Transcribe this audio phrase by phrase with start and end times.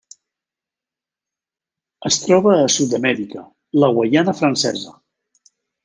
[2.11, 3.47] Es troba a Sud-amèrica:
[3.85, 4.99] la Guaiana Francesa.